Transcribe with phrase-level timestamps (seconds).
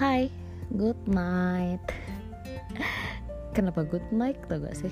[0.00, 0.32] Hai,
[0.80, 1.84] good night.
[3.52, 4.88] Kenapa good night tau gak sih?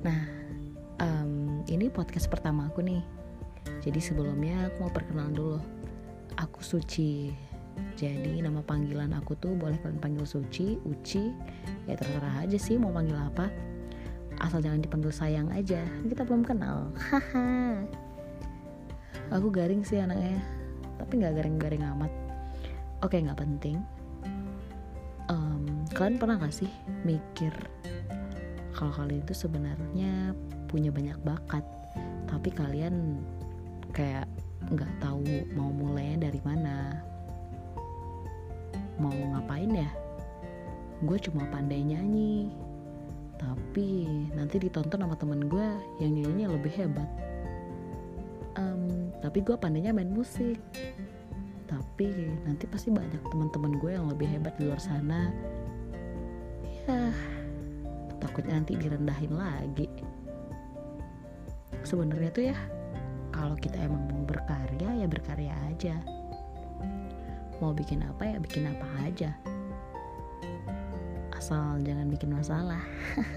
[0.00, 0.24] Nah,
[0.96, 3.04] um, ini podcast pertama aku nih.
[3.84, 5.60] Jadi sebelumnya aku mau perkenalan dulu.
[6.40, 7.36] Aku Suci.
[8.00, 11.28] Jadi nama panggilan aku tuh boleh kalian panggil Suci, Uci,
[11.84, 13.52] ya terserah aja sih mau panggil apa.
[14.40, 16.96] Asal jangan dipanggil sayang aja, kita belum kenal.
[17.12, 17.84] Haha.
[19.36, 20.40] aku garing sih anaknya,
[20.96, 22.08] tapi nggak garing-garing amat.
[23.04, 23.97] Oke nggak penting.
[25.98, 26.70] Kalian pernah gak sih
[27.02, 27.50] mikir
[28.78, 30.30] kalau kalian itu sebenarnya
[30.70, 31.66] punya banyak bakat,
[32.30, 33.18] tapi kalian
[33.90, 34.30] kayak
[34.70, 35.26] nggak tahu
[35.58, 37.02] mau mulainya dari mana,
[39.02, 39.90] mau ngapain ya?
[41.02, 42.54] Gue cuma pandai nyanyi,
[43.34, 45.66] tapi nanti ditonton sama temen gue
[45.98, 47.10] yang nyanyinya lebih hebat.
[48.54, 50.62] Um, tapi gue pandainya main musik,
[51.66, 55.34] tapi nanti pasti banyak teman-teman gue yang lebih hebat di luar sana.
[56.88, 57.12] Ya,
[58.16, 59.84] takutnya nanti direndahin lagi.
[61.84, 62.56] Sebenarnya tuh ya,
[63.28, 66.00] kalau kita emang mau berkarya ya berkarya aja.
[67.60, 69.36] Mau bikin apa ya bikin apa aja.
[71.36, 72.80] Asal jangan bikin masalah.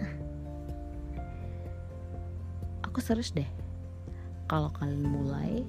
[2.88, 3.52] Aku serius deh.
[4.48, 5.68] Kalau kalian mulai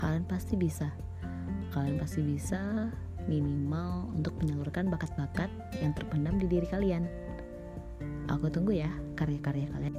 [0.00, 0.88] kalian pasti bisa.
[1.68, 2.88] Kalian pasti bisa
[3.26, 5.48] minimal untuk menyalurkan bakat-bakat
[5.80, 7.04] yang terpendam di diri kalian.
[8.28, 9.94] Aku tunggu ya karya-karya kalian